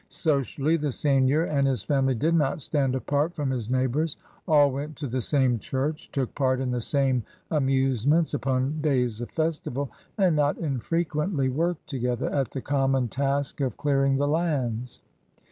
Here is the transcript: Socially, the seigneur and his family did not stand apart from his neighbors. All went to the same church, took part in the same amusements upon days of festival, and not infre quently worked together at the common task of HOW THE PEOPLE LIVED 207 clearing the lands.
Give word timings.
Socially, 0.09 0.77
the 0.77 0.91
seigneur 0.91 1.43
and 1.43 1.67
his 1.67 1.83
family 1.83 2.15
did 2.15 2.33
not 2.33 2.59
stand 2.59 2.95
apart 2.95 3.35
from 3.35 3.51
his 3.51 3.69
neighbors. 3.69 4.17
All 4.47 4.71
went 4.71 4.95
to 4.95 5.05
the 5.07 5.21
same 5.21 5.59
church, 5.59 6.11
took 6.11 6.33
part 6.33 6.59
in 6.59 6.71
the 6.71 6.81
same 6.81 7.21
amusements 7.51 8.33
upon 8.33 8.81
days 8.81 9.21
of 9.21 9.29
festival, 9.29 9.91
and 10.17 10.35
not 10.35 10.57
infre 10.57 11.05
quently 11.07 11.53
worked 11.53 11.85
together 11.85 12.31
at 12.31 12.49
the 12.49 12.61
common 12.61 13.09
task 13.09 13.61
of 13.61 13.73
HOW 13.73 13.77
THE 13.77 13.77
PEOPLE 13.77 13.77
LIVED 13.77 13.77
207 13.77 13.77
clearing 13.77 14.17
the 14.17 14.27
lands. 14.27 15.01